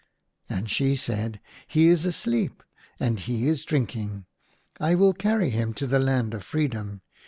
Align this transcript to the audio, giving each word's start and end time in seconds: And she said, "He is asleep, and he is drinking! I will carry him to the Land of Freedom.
And 0.49 0.67
she 0.67 0.95
said, 0.95 1.39
"He 1.67 1.87
is 1.87 2.05
asleep, 2.05 2.63
and 2.99 3.19
he 3.19 3.47
is 3.47 3.63
drinking! 3.63 4.25
I 4.79 4.95
will 4.95 5.13
carry 5.13 5.51
him 5.51 5.75
to 5.75 5.85
the 5.85 5.99
Land 5.99 6.33
of 6.33 6.41
Freedom. 6.43 7.01